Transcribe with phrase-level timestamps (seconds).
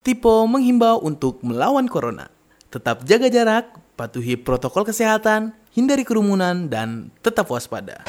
[0.00, 2.32] Tipo menghimbau untuk melawan corona.
[2.72, 8.08] Tetap jaga jarak, patuhi protokol kesehatan, hindari kerumunan, dan tetap waspada.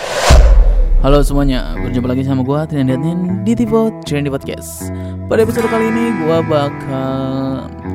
[1.04, 4.88] Halo semuanya, berjumpa lagi sama gue Trian Diatnin di Tipo Trendy Podcast
[5.28, 7.10] Pada episode kali ini gue bakal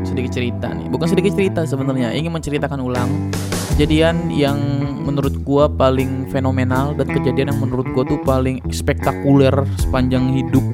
[0.03, 3.31] sedikit cerita nih Bukan sedikit cerita sebenarnya, ingin menceritakan ulang
[3.71, 4.59] Kejadian yang
[5.07, 10.67] menurut gue paling fenomenal Dan kejadian yang menurut gue tuh paling spektakuler sepanjang hidup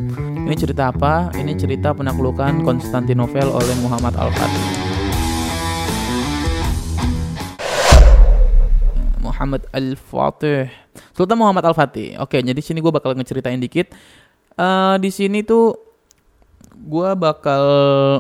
[0.43, 1.31] ini cerita apa?
[1.39, 4.65] Ini cerita penaklukan Konstantinopel oleh Muhammad Al-Fatih.
[9.23, 10.67] Muhammad Al-Fatih.
[11.15, 12.19] Sultan Muhammad Al-Fatih.
[12.19, 13.95] Oke, jadi sini gue bakal ngeceritain dikit.
[14.59, 15.79] Uh, di sini tuh
[16.75, 17.63] gue bakal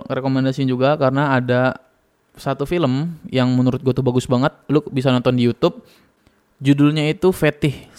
[0.07, 1.75] rekomendasiin juga karena ada
[2.39, 4.55] satu film yang menurut gue tuh bagus banget.
[4.71, 5.83] Lu bisa nonton di YouTube.
[6.63, 7.91] Judulnya itu Fetih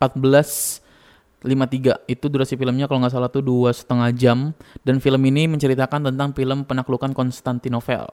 [0.00, 0.85] 14
[1.46, 4.38] 53 itu durasi filmnya kalau nggak salah tuh dua setengah jam.
[4.82, 8.04] Dan film ini menceritakan tentang film penaklukan Konstantinopel.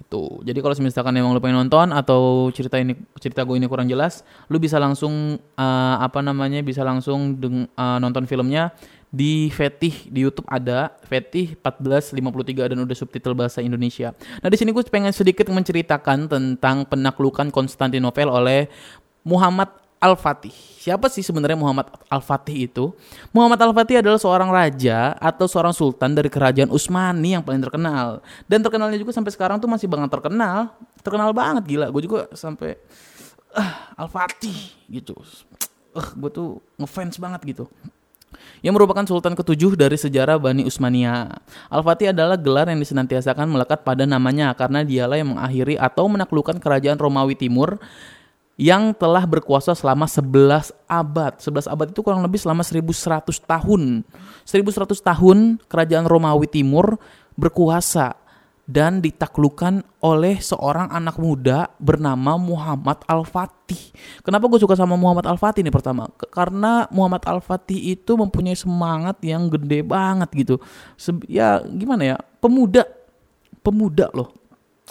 [0.00, 0.44] Itu.
[0.44, 4.24] Jadi kalau misalkan emang lu pengen nonton atau cerita ini cerita gue ini kurang jelas
[4.48, 8.72] lu bisa langsung uh, apa namanya bisa langsung deng, uh, nonton filmnya
[9.10, 10.94] di Fetih di YouTube ada.
[11.04, 14.14] Fetih 1453 dan udah subtitle bahasa Indonesia.
[14.40, 18.70] Nah di sini gue pengen sedikit menceritakan tentang penaklukan Konstantinopel oleh
[19.26, 19.68] Muhammad
[20.00, 20.56] Al-Fatih.
[20.80, 22.96] Siapa sih sebenarnya Muhammad Al-Fatih itu?
[23.36, 28.24] Muhammad Al-Fatih adalah seorang raja atau seorang sultan dari kerajaan Utsmani yang paling terkenal.
[28.48, 30.72] Dan terkenalnya juga sampai sekarang tuh masih banget terkenal.
[31.04, 31.92] Terkenal banget gila.
[31.92, 32.80] Gue juga sampai
[33.52, 35.12] uh, Al-Fatih gitu.
[35.92, 36.48] Uh, gue tuh
[36.80, 37.68] ngefans banget gitu
[38.60, 41.40] yang merupakan sultan ketujuh dari sejarah Bani Utsmania.
[41.72, 47.00] Al-Fatih adalah gelar yang disenantiasakan melekat pada namanya karena dialah yang mengakhiri atau menaklukkan kerajaan
[47.00, 47.80] Romawi Timur
[48.60, 51.32] yang telah berkuasa selama 11 abad.
[51.40, 54.04] 11 abad itu kurang lebih selama 1100 tahun.
[54.44, 57.00] 1100 tahun kerajaan Romawi Timur
[57.40, 58.20] berkuasa
[58.68, 63.96] dan ditaklukkan oleh seorang anak muda bernama Muhammad Al-Fatih.
[64.20, 66.12] Kenapa gue suka sama Muhammad Al-Fatih nih pertama?
[66.28, 70.60] Karena Muhammad Al-Fatih itu mempunyai semangat yang gede banget gitu.
[71.32, 72.16] Ya gimana ya?
[72.44, 72.84] Pemuda.
[73.64, 74.39] Pemuda loh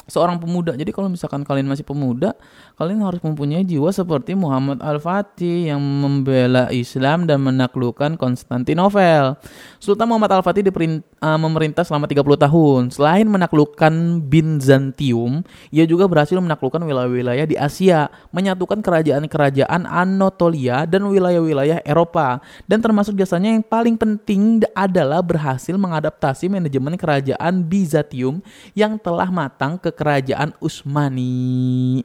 [0.08, 0.74] seorang pemuda.
[0.74, 2.34] Jadi kalau misalkan kalian masih pemuda,
[2.80, 9.38] kalian harus mempunyai jiwa seperti Muhammad Al-Fatih yang membela Islam dan menaklukkan Konstantinopel.
[9.78, 12.82] Sultan Muhammad Al-Fatih uh, memerintah selama 30 tahun.
[12.92, 21.84] Selain menaklukkan Byzantium, ia juga berhasil menaklukkan wilayah-wilayah di Asia, menyatukan kerajaan-kerajaan Anatolia dan wilayah-wilayah
[21.84, 22.42] Eropa.
[22.66, 28.42] Dan termasuk jasanya yang paling penting adalah berhasil mengadaptasi manajemen kerajaan Byzantium
[28.74, 32.00] yang telah matang ke kerajaan Utsmani.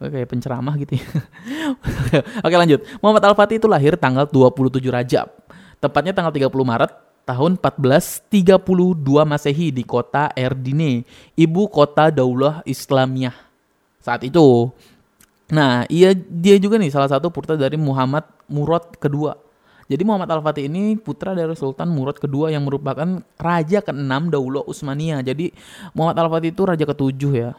[0.00, 1.04] Oke, penceramah gitu ya.
[2.48, 2.80] Oke, lanjut.
[3.04, 5.28] Muhammad Al-Fatih itu lahir tanggal 27 Rajab.
[5.76, 6.92] Tepatnya tanggal 30 Maret
[7.28, 8.56] tahun 1432
[9.28, 11.04] Masehi di kota Erdine,
[11.36, 13.36] ibu kota Daulah Islamiyah.
[14.00, 14.72] Saat itu.
[15.52, 19.36] Nah, ia dia juga nih salah satu putra dari Muhammad Murad kedua
[19.90, 25.18] jadi Muhammad Al-Fatih ini putra dari Sultan Murad kedua yang merupakan raja ke-6 Daulah Utsmaniyah.
[25.26, 25.50] Jadi
[25.98, 27.50] Muhammad Al-Fatih itu raja ketujuh ya.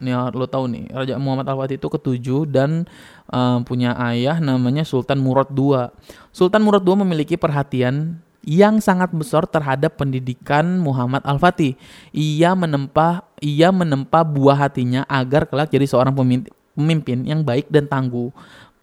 [0.00, 2.84] Ini lo tahu nih, Raja Muhammad Al-Fatih itu ketujuh dan
[3.32, 5.88] uh, punya ayah namanya Sultan Murad II.
[6.36, 11.80] Sultan Murad II memiliki perhatian yang sangat besar terhadap pendidikan Muhammad Al-Fatih.
[12.12, 18.28] Ia menempa ia menempa buah hatinya agar kelak jadi seorang pemimpin yang baik dan tangguh.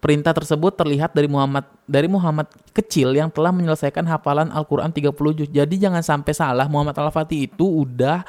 [0.01, 5.49] Perintah tersebut terlihat dari Muhammad dari Muhammad kecil yang telah menyelesaikan hafalan Al-Qur'an 30 juz.
[5.53, 8.25] Jadi jangan sampai salah Muhammad Al-Fatih itu udah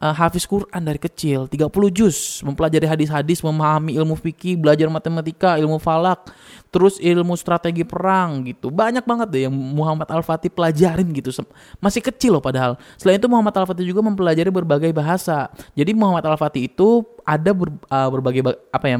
[0.00, 5.80] uh, hafiz Quran dari kecil, 30 juz, mempelajari hadis-hadis, memahami ilmu fikih, belajar matematika, ilmu
[5.80, 6.32] falak,
[6.68, 8.68] terus ilmu strategi perang gitu.
[8.68, 11.32] Banyak banget deh yang Muhammad Al-Fatih pelajarin gitu.
[11.80, 12.76] Masih kecil loh padahal.
[13.00, 15.48] Selain itu Muhammad Al-Fatih juga mempelajari berbagai bahasa.
[15.72, 18.96] Jadi Muhammad Al-Fatih itu ada ber, uh, berbagai apa ya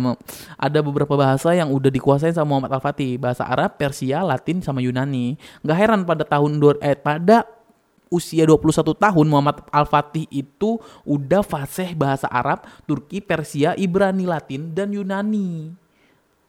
[0.59, 5.39] ada beberapa bahasa yang udah dikuasain sama Muhammad Al-Fatih bahasa Arab, Persia, Latin sama Yunani.
[5.63, 7.56] Gak heran pada tahun eh pada
[8.07, 14.95] usia 21 tahun Muhammad Al-Fatih itu udah fasih bahasa Arab, Turki, Persia, Ibrani, Latin, dan
[14.95, 15.75] Yunani.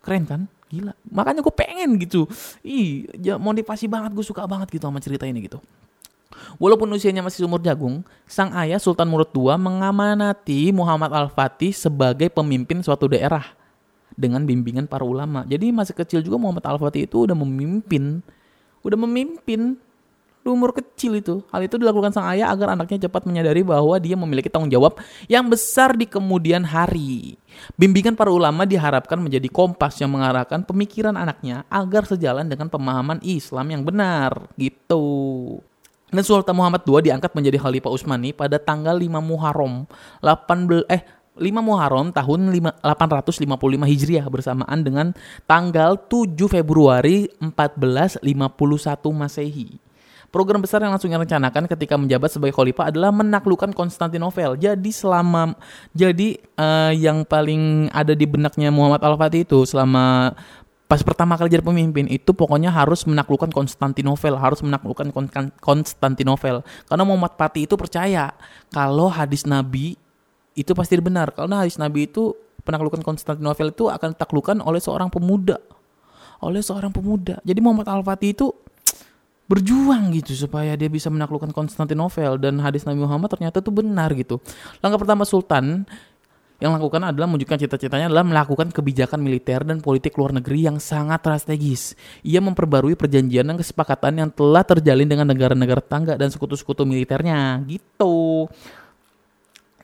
[0.05, 0.41] Keren kan?
[0.67, 0.93] Gila.
[1.09, 2.27] Makanya gue pengen gitu.
[2.61, 4.11] Ih, ya motivasi banget.
[4.13, 5.63] Gue suka banget gitu sama cerita ini gitu.
[6.61, 12.83] Walaupun usianya masih umur jagung, sang ayah Sultan Murad II mengamanati Muhammad Al-Fatih sebagai pemimpin
[12.83, 13.43] suatu daerah
[14.13, 15.47] dengan bimbingan para ulama.
[15.47, 18.21] Jadi masih kecil juga Muhammad Al-Fatih itu udah memimpin,
[18.83, 19.79] udah memimpin
[20.51, 21.43] umur kecil itu.
[21.51, 25.47] Hal itu dilakukan sang ayah agar anaknya cepat menyadari bahwa dia memiliki tanggung jawab yang
[25.47, 27.35] besar di kemudian hari.
[27.75, 33.67] Bimbingan para ulama diharapkan menjadi kompas yang mengarahkan pemikiran anaknya agar sejalan dengan pemahaman Islam
[33.71, 34.49] yang benar.
[34.55, 35.05] Gitu.
[36.07, 39.83] Dan Sultan Muhammad II diangkat menjadi Khalifah Utsmani pada tanggal 5 Muharram
[40.23, 41.03] 18 eh
[41.37, 45.13] 5 Muharram tahun 5, 855 Hijriah bersamaan dengan
[45.45, 48.25] tanggal 7 Februari 1451
[49.13, 49.86] Masehi.
[50.27, 54.59] Program besar yang langsung direncanakan ketika menjabat sebagai khalifah adalah menaklukkan Konstantinopel.
[54.59, 55.55] Jadi selama
[55.95, 60.35] jadi uh, yang paling ada di benaknya Muhammad Al-Fatih itu selama
[60.87, 65.15] pas pertama kali jadi pemimpin itu pokoknya harus menaklukkan Konstantinopel, harus menaklukkan
[65.63, 66.59] Konstantinopel.
[66.91, 68.35] Karena Muhammad Fatih itu percaya
[68.71, 69.95] kalau hadis Nabi
[70.59, 71.31] itu pasti benar.
[71.31, 72.35] Karena hadis Nabi itu
[72.67, 75.55] penaklukan Konstantinopel itu akan ditaklukan oleh seorang pemuda.
[76.43, 77.39] Oleh seorang pemuda.
[77.47, 78.51] Jadi Muhammad Al-Fatih itu
[79.47, 84.43] berjuang gitu supaya dia bisa menaklukkan Konstantinopel dan hadis Nabi Muhammad ternyata itu benar gitu.
[84.83, 85.87] Langkah pertama Sultan
[86.57, 91.21] yang lakukan adalah menunjukkan cita-citanya adalah melakukan kebijakan militer dan politik luar negeri yang sangat
[91.21, 91.93] strategis.
[92.25, 98.49] Ia memperbarui perjanjian dan kesepakatan yang telah terjalin dengan negara-negara tangga dan sekutu-sekutu militernya gitu.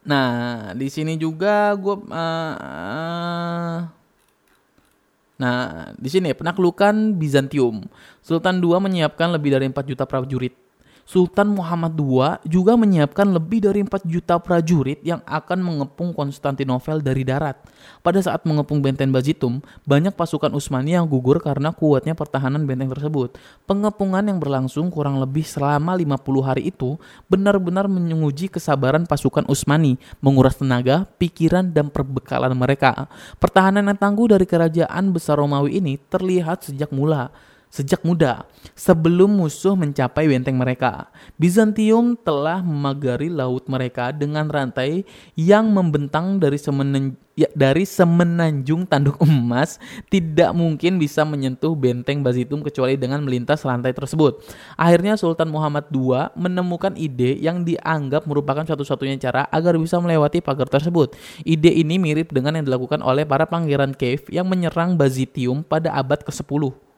[0.04, 3.78] Nah, di sini juga gue uh,
[5.44, 7.84] Nah, di sini penaklukan Bizantium.
[8.24, 10.56] Sultan II menyiapkan lebih dari 4 juta prajurit
[11.04, 17.28] Sultan Muhammad II juga menyiapkan lebih dari 4 juta prajurit yang akan mengepung Konstantinopel dari
[17.28, 17.60] darat.
[18.00, 23.36] Pada saat mengepung benteng Bazitum, banyak pasukan Utsmani yang gugur karena kuatnya pertahanan benteng tersebut.
[23.68, 26.96] Pengepungan yang berlangsung kurang lebih selama 50 hari itu
[27.28, 33.12] benar-benar menguji kesabaran pasukan Utsmani, menguras tenaga, pikiran, dan perbekalan mereka.
[33.44, 37.28] Pertahanan yang tangguh dari kerajaan besar Romawi ini terlihat sejak mula
[37.74, 38.46] sejak muda
[38.78, 41.10] sebelum musuh mencapai benteng mereka.
[41.42, 45.02] Bizantium telah memagari laut mereka dengan rantai
[45.34, 49.82] yang membentang dari semenen, ya, dari semenanjung tanduk emas
[50.14, 54.46] tidak mungkin bisa menyentuh benteng Bazitum kecuali dengan melintas rantai tersebut.
[54.78, 60.70] Akhirnya Sultan Muhammad II menemukan ide yang dianggap merupakan satu-satunya cara agar bisa melewati pagar
[60.70, 61.18] tersebut.
[61.42, 66.22] Ide ini mirip dengan yang dilakukan oleh para pangeran Cave yang menyerang Bazitium pada abad
[66.22, 66.93] ke-10.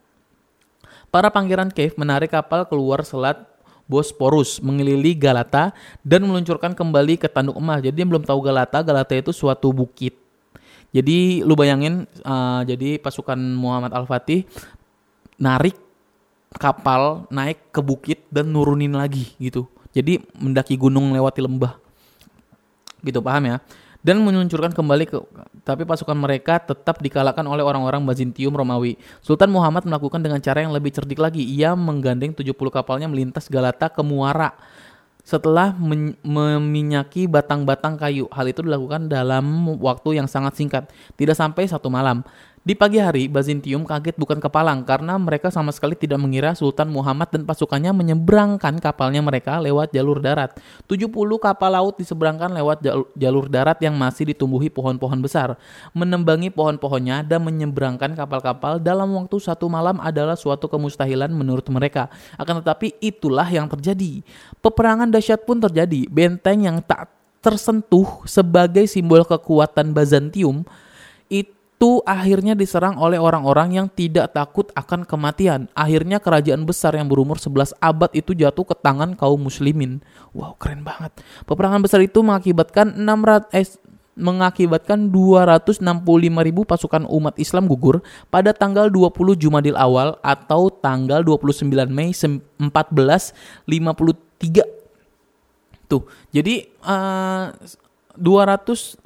[1.10, 3.56] Para pangeran Cave menarik kapal keluar selat
[3.86, 5.70] Bosporus mengelilingi Galata
[6.02, 7.86] dan meluncurkan kembali ke Tanduk Emas.
[7.86, 10.18] Jadi yang belum tahu Galata, Galata itu suatu bukit.
[10.90, 14.48] Jadi lu bayangin, uh, jadi pasukan Muhammad Al-Fatih
[15.38, 15.76] narik
[16.56, 19.68] kapal naik ke bukit dan nurunin lagi gitu.
[19.94, 21.78] Jadi mendaki gunung lewati lembah.
[23.06, 23.58] Gitu paham ya?
[24.06, 25.18] Dan meluncurkan kembali ke
[25.66, 29.02] tapi pasukan mereka tetap dikalahkan oleh orang-orang Bazantium Romawi.
[29.26, 31.42] Sultan Muhammad melakukan dengan cara yang lebih cerdik lagi.
[31.42, 34.54] Ia menggandeng 70 kapalnya melintas Galata ke Muara
[35.26, 35.74] setelah
[36.22, 38.30] meminyaki batang-batang kayu.
[38.30, 40.86] Hal itu dilakukan dalam waktu yang sangat singkat,
[41.18, 42.22] tidak sampai satu malam.
[42.66, 47.30] Di pagi hari, Bazantium kaget bukan kepalang karena mereka sama sekali tidak mengira Sultan Muhammad
[47.30, 50.58] dan pasukannya menyeberangkan kapalnya mereka lewat jalur darat.
[50.90, 52.82] 70 kapal laut diseberangkan lewat
[53.14, 55.62] jalur darat yang masih ditumbuhi pohon-pohon besar.
[55.94, 62.10] Menembangi pohon-pohonnya dan menyeberangkan kapal-kapal dalam waktu satu malam adalah suatu kemustahilan menurut mereka.
[62.34, 64.26] Akan tetapi itulah yang terjadi.
[64.66, 66.10] Peperangan dahsyat pun terjadi.
[66.10, 67.14] Benteng yang tak
[67.46, 70.66] tersentuh sebagai simbol kekuatan Bazantium
[71.30, 75.68] itu itu akhirnya diserang oleh orang-orang yang tidak takut akan kematian.
[75.76, 80.00] Akhirnya kerajaan besar yang berumur 11 abad itu jatuh ke tangan kaum muslimin.
[80.32, 81.12] Wow, keren banget.
[81.44, 83.68] Peperangan besar itu mengakibatkan 600 eh,
[84.16, 85.84] mengakibatkan 265
[86.48, 88.00] ribu pasukan umat Islam gugur
[88.32, 92.72] pada tanggal 20 Jumadil awal atau tanggal 29 Mei 1453.
[95.92, 97.52] Tuh, jadi uh,
[98.16, 99.04] 265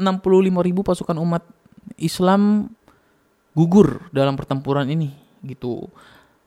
[0.62, 1.59] ribu pasukan umat
[1.98, 2.70] Islam
[3.58, 5.88] gugur dalam pertempuran ini gitu.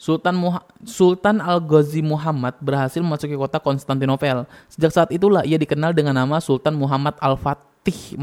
[0.03, 4.51] Sultan Muha Sultan Al-Ghazi Muhammad berhasil memasuki kota Konstantinopel.
[4.67, 8.19] Sejak saat itulah ia dikenal dengan nama Sultan Muhammad Al-Fatih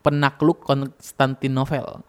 [0.00, 2.00] penakluk Konstantinopel.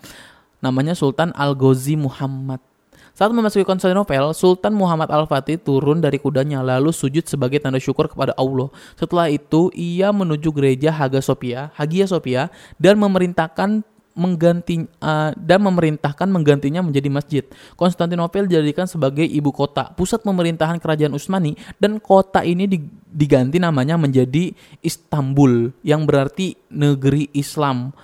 [0.64, 2.64] Namanya Sultan Al-Ghazi Muhammad.
[3.12, 8.32] Saat memasuki Konstantinopel, Sultan Muhammad Al-Fatih turun dari kudanya lalu sujud sebagai tanda syukur kepada
[8.40, 8.72] Allah.
[8.96, 12.48] Setelah itu, ia menuju gereja Hagia Sophia, Hagia Sophia
[12.80, 13.84] dan memerintahkan
[14.20, 17.44] mengganti uh, dan memerintahkan menggantinya menjadi masjid.
[17.80, 22.68] Konstantinopel dijadikan sebagai ibu kota, pusat pemerintahan kerajaan Utsmani dan kota ini
[23.08, 24.52] diganti namanya menjadi
[24.84, 27.96] Istanbul yang berarti negeri Islam.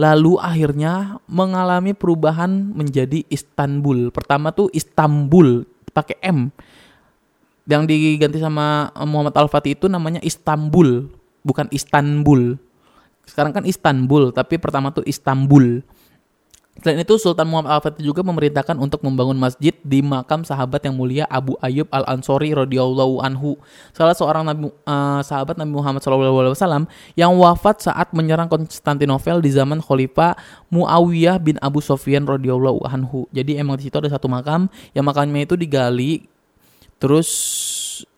[0.00, 4.08] Lalu akhirnya mengalami perubahan menjadi Istanbul.
[4.08, 6.48] Pertama tuh Istanbul pakai M.
[7.68, 11.12] Yang diganti sama Muhammad Al-Fatih itu namanya Istanbul,
[11.44, 12.56] bukan Istanbul
[13.26, 15.82] sekarang kan Istanbul, tapi pertama tuh Istanbul.
[16.80, 21.28] Selain itu, Sultan Muhammad Al-Fatih juga memerintahkan untuk membangun masjid di makam sahabat yang mulia
[21.28, 23.60] Abu Ayyub Al-Ansori radhiyallahu anhu,
[23.92, 29.84] salah seorang nabi, uh, sahabat Nabi Muhammad SAW yang wafat saat menyerang Konstantinopel di zaman
[29.84, 30.32] Khalifah
[30.72, 33.28] Muawiyah bin Abu Sofyan radhiyallahu anhu.
[33.36, 36.24] Jadi emang di situ ada satu makam yang makamnya itu digali
[36.96, 37.28] terus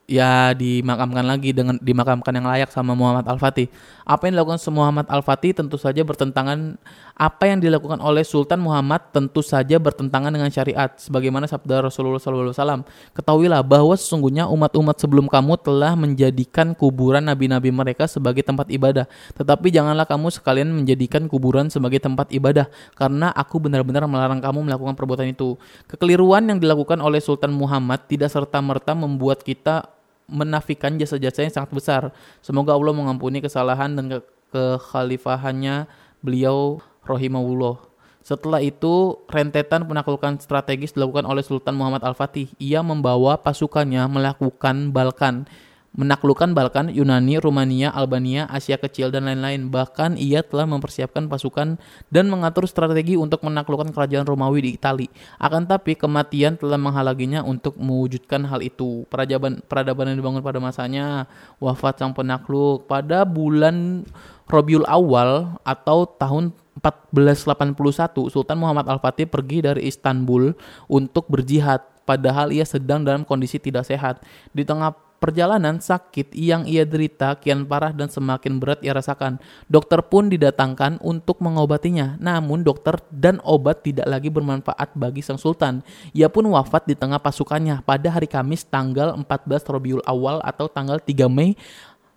[0.05, 3.69] ya dimakamkan lagi dengan dimakamkan yang layak sama Muhammad Al-Fatih.
[4.05, 6.77] Apa yang dilakukan Muhammad Al-Fatih tentu saja bertentangan
[7.17, 12.85] apa yang dilakukan oleh Sultan Muhammad tentu saja bertentangan dengan syariat sebagaimana sabda Rasulullah SAW.
[13.17, 19.09] Ketahuilah bahwa sesungguhnya umat-umat sebelum kamu telah menjadikan kuburan nabi-nabi mereka sebagai tempat ibadah.
[19.41, 22.69] Tetapi janganlah kamu sekalian menjadikan kuburan sebagai tempat ibadah
[23.01, 25.57] karena aku benar-benar melarang kamu melakukan perbuatan itu.
[25.89, 29.94] Kekeliruan yang dilakukan oleh Sultan Muhammad tidak serta-merta membuat kita
[30.27, 32.03] menafikan jasa-jasa yang sangat besar.
[32.41, 34.21] Semoga Allah mengampuni kesalahan dan ke
[34.55, 35.91] kekhalifahannya
[36.23, 37.91] beliau rahimahullah.
[38.25, 42.49] Setelah itu, rentetan penaklukan strategis dilakukan oleh Sultan Muhammad Al-Fatih.
[42.57, 45.45] Ia membawa pasukannya melakukan Balkan
[45.95, 49.71] menaklukkan Balkan, Yunani, Rumania, Albania, Asia Kecil, dan lain-lain.
[49.71, 51.79] Bahkan ia telah mempersiapkan pasukan
[52.11, 55.11] dan mengatur strategi untuk menaklukkan kerajaan Romawi di Italia.
[55.39, 59.07] Akan tapi kematian telah menghalanginya untuk mewujudkan hal itu.
[59.07, 61.31] Peradaban, peradaban yang dibangun pada masanya
[61.63, 64.03] wafat sang penakluk pada bulan
[64.51, 70.53] Robiul Awal atau tahun 1481 Sultan Muhammad Al-Fatih pergi dari Istanbul
[70.91, 74.21] untuk berjihad padahal ia sedang dalam kondisi tidak sehat.
[74.53, 74.93] Di tengah
[75.25, 79.41] Perjalanan sakit yang ia derita kian parah dan semakin berat ia rasakan.
[79.73, 82.21] Dokter pun didatangkan untuk mengobatinya.
[82.21, 85.81] Namun dokter dan obat tidak lagi bermanfaat bagi sang sultan.
[86.13, 89.25] Ia pun wafat di tengah pasukannya pada hari Kamis tanggal 14
[89.65, 91.57] Rabiul Awal atau tanggal 3 Mei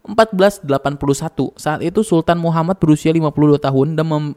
[0.03, 0.67] 1481.
[1.55, 4.35] Saat itu Sultan Muhammad berusia 52 tahun dan mem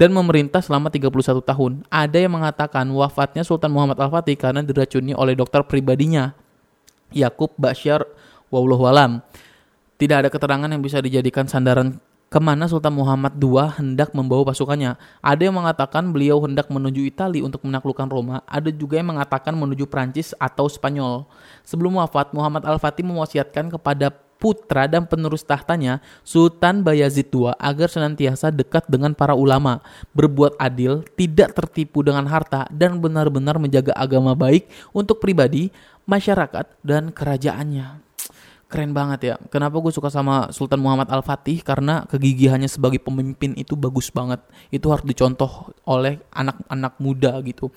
[0.00, 1.84] dan memerintah selama 31 tahun.
[1.92, 6.45] Ada yang mengatakan wafatnya Sultan Muhammad Al-Fatih karena diracuni oleh dokter pribadinya.
[7.14, 8.06] Yakub Bashar
[8.50, 9.22] Wallahu alam.
[9.96, 14.98] Tidak ada keterangan yang bisa dijadikan sandaran ke mana Sultan Muhammad II hendak membawa pasukannya.
[15.22, 19.86] Ada yang mengatakan beliau hendak menuju Italia untuk menaklukkan Roma, ada juga yang mengatakan menuju
[19.86, 21.24] Prancis atau Spanyol.
[21.62, 28.52] Sebelum wafat, Muhammad Al-Fatih mewasiatkan kepada putra dan penerus tahtanya, Sultan Bayazid II, agar senantiasa
[28.52, 29.80] dekat dengan para ulama,
[30.12, 35.72] berbuat adil, tidak tertipu dengan harta, dan benar-benar menjaga agama baik untuk pribadi,
[36.04, 38.06] masyarakat, dan kerajaannya.
[38.66, 39.34] Keren banget ya.
[39.46, 41.62] Kenapa gue suka sama Sultan Muhammad Al-Fatih?
[41.62, 44.42] Karena kegigihannya sebagai pemimpin itu bagus banget.
[44.74, 47.70] Itu harus dicontoh oleh anak-anak muda gitu.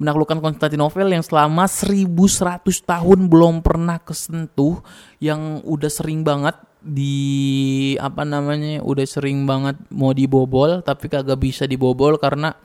[0.00, 4.80] Menaklukkan Konstantinopel yang selama 1100 tahun belum pernah kesentuh.
[5.20, 11.68] Yang udah sering banget di apa namanya udah sering banget mau dibobol tapi kagak bisa
[11.68, 12.56] dibobol karena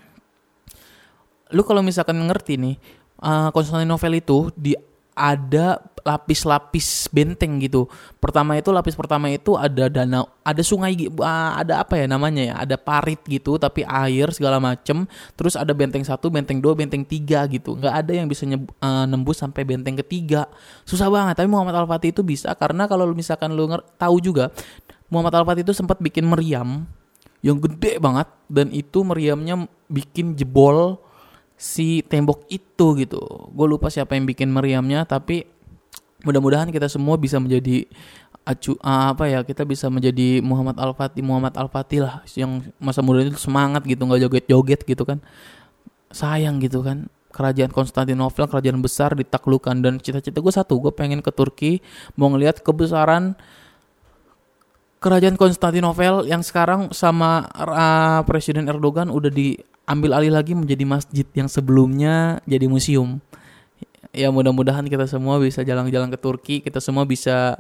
[1.51, 2.75] lu kalau misalkan ngerti nih
[3.19, 4.71] uh, Konstantinopel itu di
[5.15, 7.89] ada lapis-lapis benteng gitu.
[8.21, 12.55] Pertama itu lapis pertama itu ada danau, ada sungai, uh, ada apa ya namanya ya,
[12.61, 15.09] ada parit gitu, tapi air segala macem.
[15.33, 17.73] Terus ada benteng satu, benteng dua, benteng tiga gitu.
[17.73, 20.45] Nggak ada yang bisa nyeb, uh, nembus sampai benteng ketiga.
[20.85, 21.41] Susah banget.
[21.41, 23.65] Tapi Muhammad Al Fatih itu bisa karena kalau misalkan lu
[23.97, 24.53] tahu juga,
[25.09, 26.85] Muhammad Al Fatih itu sempat bikin meriam
[27.41, 30.97] yang gede banget dan itu meriamnya bikin jebol
[31.55, 33.21] si tembok itu gitu.
[33.51, 35.47] Gue lupa siapa yang bikin meriamnya tapi
[36.23, 37.87] mudah-mudahan kita semua bisa menjadi
[38.45, 43.01] acu apa ya kita bisa menjadi Muhammad Al Fatih Muhammad Al Fatih lah yang masa
[43.01, 45.17] muda itu semangat gitu nggak joget-joget gitu kan
[46.13, 51.33] sayang gitu kan kerajaan Konstantinopel kerajaan besar ditaklukkan dan cita-cita gue satu gue pengen ke
[51.33, 51.81] Turki
[52.15, 53.33] mau ngelihat kebesaran
[55.01, 61.27] kerajaan Konstantinopel yang sekarang sama uh, Presiden Erdogan udah di ambil alih lagi menjadi masjid
[61.37, 63.21] yang sebelumnya jadi museum.
[64.15, 67.59] Ya mudah-mudahan kita semua bisa jalan-jalan ke Turki, kita semua bisa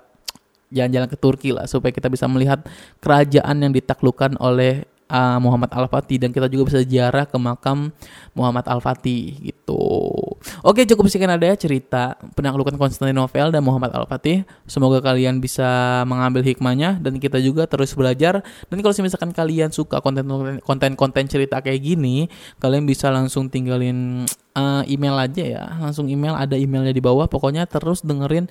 [0.73, 2.65] jalan-jalan ke Turki lah supaya kita bisa melihat
[2.99, 7.93] kerajaan yang ditaklukkan oleh uh, Muhammad Al-Fatih dan kita juga bisa ziarah ke makam
[8.33, 9.83] Muhammad Al-Fatih gitu.
[10.61, 14.45] Oke, cukup sekian ada ya cerita penaklukan Konstantinopel dan Muhammad Al-Fatih.
[14.69, 18.45] Semoga kalian bisa mengambil hikmahnya dan kita juga terus belajar.
[18.69, 20.01] Dan kalau misalkan kalian suka
[20.61, 22.29] konten-konten cerita kayak gini,
[22.61, 27.67] kalian bisa langsung tinggalin uh, email aja ya langsung email ada emailnya di bawah pokoknya
[27.67, 28.47] terus dengerin